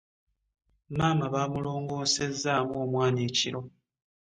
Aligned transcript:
Maama 0.97 1.25
bamulongosezaamu 1.33 2.73
omwana 2.83 3.19
ekiro. 3.27 3.61